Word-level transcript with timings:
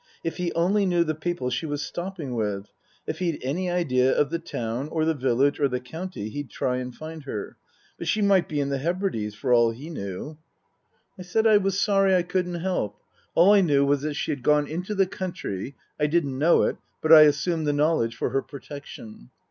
If 0.23 0.37
he 0.37 0.51
only 0.53 0.87
knew 0.87 1.03
the 1.03 1.13
people 1.13 1.51
she 1.51 1.67
was 1.67 1.83
stopping 1.83 2.33
with 2.33 2.71
if 3.05 3.19
he'd 3.19 3.37
any 3.43 3.69
idea 3.69 4.11
of 4.17 4.31
the 4.31 4.39
town 4.39 4.87
or 4.89 5.05
the 5.05 5.13
village 5.13 5.59
or 5.59 5.67
the 5.67 5.79
county, 5.79 6.27
he'd 6.29 6.49
try 6.49 6.77
and 6.77 6.91
find 6.95 7.23
her. 7.25 7.55
But 7.99 8.07
she 8.07 8.19
might 8.23 8.49
be 8.49 8.59
in 8.59 8.69
the 8.69 8.79
Hebrides 8.79 9.35
for 9.35 9.53
all 9.53 9.69
he 9.69 9.91
knew. 9.91 10.39
55 11.17 11.25
56 11.25 11.27
Tasker 11.27 11.27
Jevons 11.27 11.27
JI 11.27 11.31
said 11.31 11.47
I 11.47 11.63
was 11.63 11.79
sorry 11.79 12.15
I 12.15 12.23
couldn't 12.23 12.61
help. 12.61 12.99
All 13.35 13.53
I 13.53 13.61
knew 13.61 13.85
was 13.85 14.17
she 14.17 14.31
had 14.31 14.41
gone 14.41 14.65
into 14.65 14.95
the 14.95 15.05
country 15.05 15.75
(I 15.99 16.07
didn't 16.07 16.39
know 16.39 16.63
it, 16.63 16.77
but 16.99 17.13
I 17.13 17.21
assumed 17.21 17.67
the 17.67 17.73
knowledge 17.73 18.15
for 18.15 18.31
her 18.31 18.41
protection). 18.41 19.29